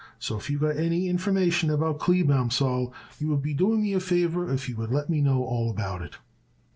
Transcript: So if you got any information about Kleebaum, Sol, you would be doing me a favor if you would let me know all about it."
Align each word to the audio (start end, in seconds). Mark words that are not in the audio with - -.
So 0.17 0.35
if 0.39 0.49
you 0.49 0.57
got 0.57 0.77
any 0.77 1.07
information 1.09 1.69
about 1.69 1.99
Kleebaum, 1.99 2.51
Sol, 2.51 2.91
you 3.19 3.27
would 3.27 3.43
be 3.43 3.53
doing 3.53 3.83
me 3.83 3.93
a 3.93 3.99
favor 3.99 4.51
if 4.51 4.67
you 4.67 4.75
would 4.77 4.89
let 4.91 5.11
me 5.11 5.21
know 5.21 5.43
all 5.43 5.69
about 5.69 6.01
it." 6.01 6.15